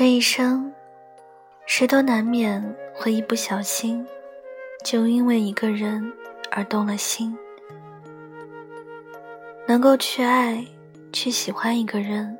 [0.00, 0.72] 这一生，
[1.66, 4.02] 谁都难免会一不小心，
[4.82, 6.10] 就因为一个人
[6.50, 7.36] 而动了心。
[9.66, 10.64] 能够去爱、
[11.12, 12.34] 去喜欢一个人，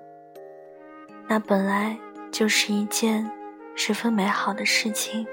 [1.28, 1.94] 那本来
[2.32, 3.30] 就是一件
[3.74, 5.26] 十分美好的事情。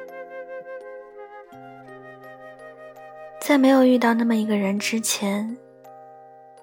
[3.40, 5.58] 在没有遇到那么一个人之前，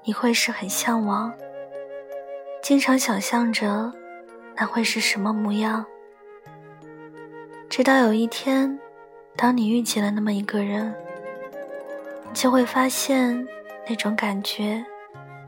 [0.02, 1.32] 你会是很向往，
[2.62, 3.90] 经常想象着。
[4.56, 5.84] 那会是什么模样？
[7.68, 8.78] 直到有一天，
[9.34, 10.94] 当你遇见了那么一个人，
[12.32, 13.46] 就会发现
[13.88, 14.84] 那种感觉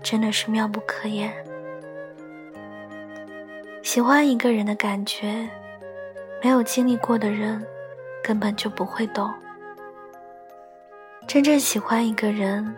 [0.02, 1.32] 真的是妙不可言。
[3.82, 5.48] 喜欢一个人的感觉，
[6.42, 7.64] 没有经历过的人
[8.24, 9.32] 根本就不会懂。
[11.28, 12.74] 真正喜欢一个人，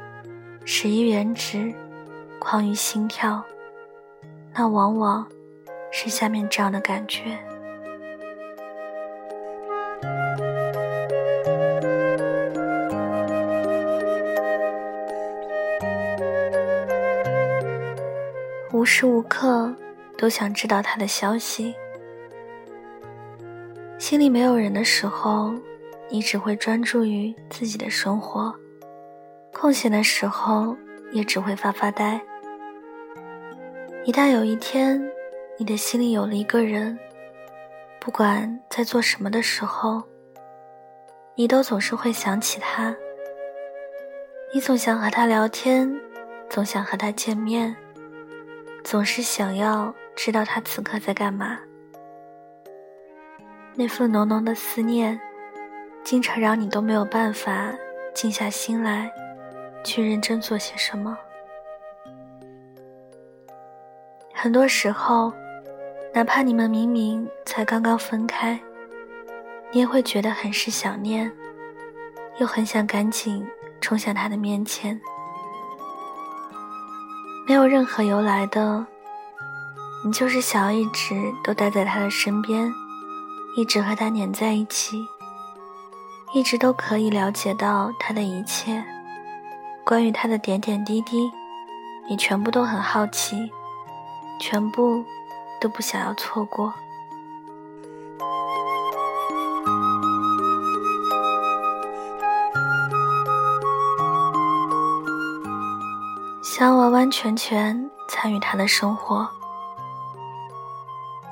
[0.67, 1.73] 始于颜值，
[2.39, 3.43] 狂于心跳，
[4.53, 5.27] 那往往。
[5.91, 7.39] 是下面这样的感觉。
[18.73, 19.75] 无时无刻
[20.17, 21.75] 都想知道他的消息。
[23.99, 25.53] 心里没有人的时候，
[26.09, 28.53] 你只会专注于自己的生活；
[29.53, 30.77] 空闲的时候，
[31.11, 32.21] 也只会发发呆。
[34.05, 35.03] 一旦有一天，
[35.61, 36.97] 你的心里有了一个人，
[37.99, 40.01] 不管在做什么的时候，
[41.35, 42.95] 你都总是会想起他。
[44.55, 45.93] 你总想和他聊天，
[46.49, 47.75] 总想和他见面，
[48.85, 51.59] 总是想要知道他此刻在干嘛。
[53.75, 55.21] 那份浓浓的思念，
[56.05, 57.75] 经常让你都没有办法
[58.15, 59.11] 静下心来，
[59.83, 61.19] 去认真做些什么。
[64.33, 65.33] 很多时候。
[66.15, 68.59] 哪怕你们明明才刚刚分开，
[69.71, 71.31] 你也会觉得很是想念，
[72.39, 73.47] 又很想赶紧
[73.81, 75.01] 冲向他的面前。
[77.47, 78.85] 没有任何由来的，
[80.05, 81.15] 你就是想要一直
[81.45, 82.73] 都待在他的身边，
[83.57, 84.99] 一直和他黏在一起，
[86.35, 88.83] 一直都可以了解到他的一切，
[89.85, 91.31] 关于他的点点滴滴，
[92.11, 93.51] 你全部都很好奇，
[94.41, 95.05] 全部。
[95.61, 96.73] 都不想要错过，
[106.45, 109.29] 想完完全全参与他的生活。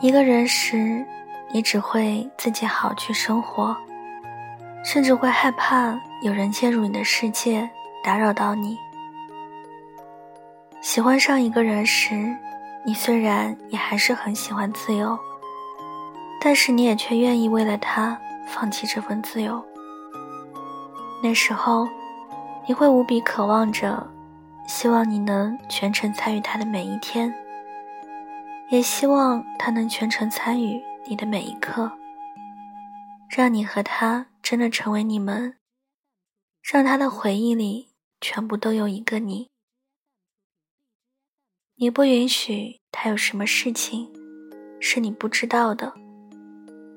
[0.00, 1.06] 一个人时，
[1.52, 3.76] 你只会自己好去生活，
[4.84, 7.70] 甚至会害怕有人介入你的世界，
[8.02, 8.76] 打扰到你。
[10.80, 12.36] 喜欢上一个人时。
[12.86, 15.18] 你虽然也还是很喜欢自由，
[16.40, 18.16] 但是你也却愿意为了他
[18.46, 19.60] 放弃这份自由。
[21.20, 21.88] 那时候，
[22.64, 24.08] 你会无比渴望着，
[24.68, 27.34] 希望你能全程参与他的每一天，
[28.70, 31.90] 也希望他能全程参与你的每一刻，
[33.28, 35.56] 让你和他真的成为你们，
[36.62, 37.88] 让他的回忆里
[38.20, 39.48] 全部都有一个你。
[41.78, 44.10] 你不允许他有什么事情
[44.80, 45.92] 是你不知道的，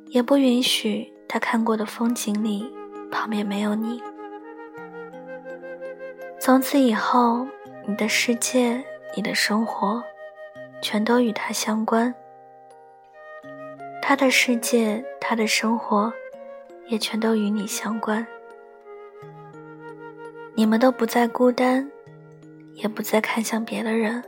[0.08, 2.72] 也不允许他看过的风景里
[3.12, 4.02] 旁边没有你。
[6.40, 7.46] 从此以后，
[7.86, 8.82] 你的世界、
[9.18, 10.02] 你的生活，
[10.82, 12.16] 全都与他相关。
[14.02, 16.10] 他的世界、他的生活，
[16.88, 18.26] 也全都与你相关。
[20.56, 21.92] 你们都不再孤单，
[22.76, 24.24] 也不再看向别的人。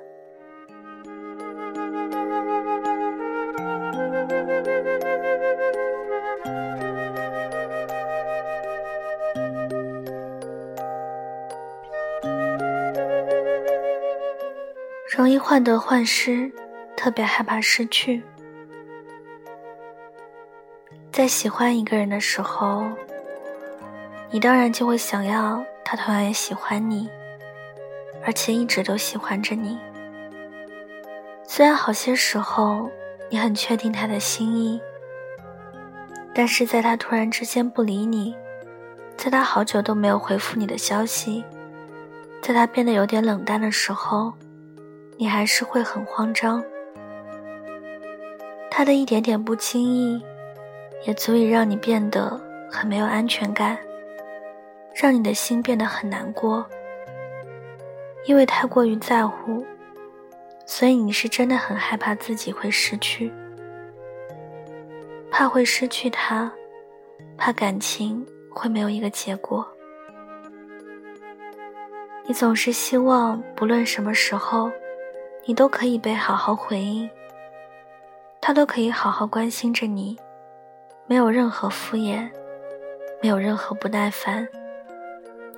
[15.52, 16.50] 患得患失，
[16.96, 18.24] 特别害怕失去。
[21.12, 22.86] 在喜欢一个人的时候，
[24.30, 27.09] 你当然就会想要他同样也喜欢你，
[28.26, 29.78] 而且一直都喜欢着你。
[31.44, 32.90] 虽然好些时候
[33.30, 34.80] 你很确定他的心意，
[36.34, 38.34] 但是在他突然之间不理你，
[39.18, 41.44] 在他好久都没有回复你的消息，
[42.42, 44.32] 在他变得有点冷淡的时候。
[45.22, 46.66] 你还是会很慌张，
[48.72, 50.20] 他的一点点不经意，
[51.06, 52.41] 也足以让你变得
[52.72, 53.78] 很没有安全感，
[54.96, 56.66] 让你的心变得很难过。
[58.26, 59.64] 因为太过于在乎，
[60.66, 63.32] 所以你是真的很害怕自己会失去。
[65.29, 66.52] 怕会失去他，
[67.38, 69.64] 怕感情会没有一个结果。
[72.26, 74.72] 你总是希望，不论什么时候，
[75.43, 77.09] 你都可以被好好回应，
[78.40, 80.17] 他都可以好好关心着你，
[81.08, 82.29] 没有任何敷衍，
[83.22, 84.47] 没有任何不耐烦，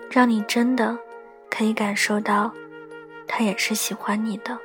[0.09, 0.97] 让你真的
[1.49, 2.51] 可以感受到，
[3.27, 4.57] 他也是喜欢你的。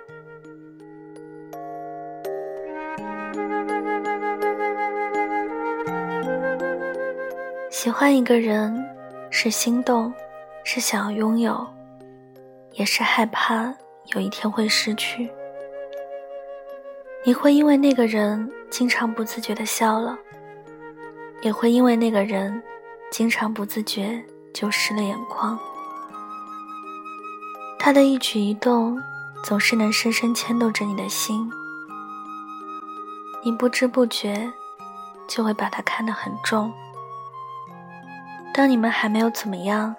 [7.71, 8.85] 喜欢一个人，
[9.31, 10.13] 是心动，
[10.65, 11.67] 是想要拥有，
[12.73, 13.75] 也是害怕
[14.15, 15.31] 有一天会失去。
[17.25, 20.17] 你会因为那个人经常不自觉的笑了，
[21.43, 22.63] 也会因为那个人
[23.11, 24.25] 经常不自觉
[24.55, 25.59] 就湿了眼眶。
[27.79, 29.01] 他的一举一动
[29.45, 31.51] 总是能深深牵动着你的心，
[33.45, 34.51] 你不知不觉
[35.27, 36.73] 就会把他看得很重。
[38.55, 39.95] 当你们还没有怎么样，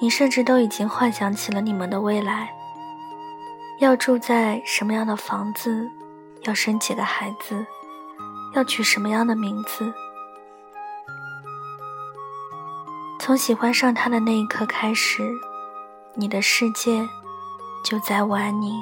[0.00, 2.54] 你甚至都已经幻想起了你们的未来。
[3.82, 5.90] 要住在什么样的房子，
[6.42, 7.66] 要生几个孩子，
[8.54, 9.92] 要取什么样的名字。
[13.18, 15.28] 从喜欢上他的那一刻开始，
[16.14, 17.04] 你的世界
[17.84, 18.80] 就在玩你。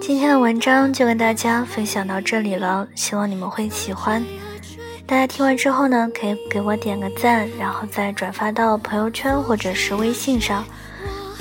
[0.00, 4.24] 今天的文章就跟大家分享到这里了，希望你们会喜欢。
[5.04, 10.64] 大家听完之后呢，可以给我点个赞，然后再转发到朋友圈或者是微信上，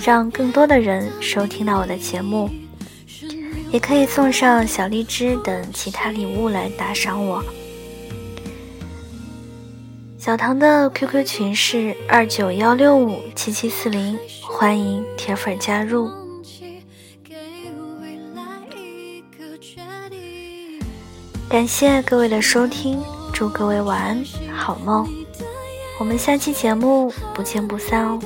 [0.03, 2.49] 让更多的人收听到我的节目。
[3.71, 7.41] 也可以送上小荔枝等其他礼物来打赏我。
[10.17, 16.24] 小唐的 QQ 群是二九幺六五七七四零，欢迎铁粉加入。
[21.47, 24.23] 感谢各位的收听，祝各位晚安，
[24.53, 25.07] 好梦。
[25.99, 28.19] 我们下期节目不见不散哦。